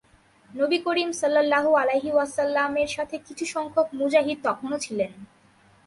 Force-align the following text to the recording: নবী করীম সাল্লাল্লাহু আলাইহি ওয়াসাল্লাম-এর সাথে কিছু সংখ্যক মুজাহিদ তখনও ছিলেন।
নবী 0.51 0.77
করীম 0.77 1.09
সাল্লাল্লাহু 1.11 1.71
আলাইহি 1.75 2.09
ওয়াসাল্লাম-এর 2.13 2.87
সাথে 2.87 3.15
কিছু 3.19 3.45
সংখ্যক 3.45 3.87
মুজাহিদ 3.93 4.37
তখনও 4.43 4.77
ছিলেন। 4.79 5.11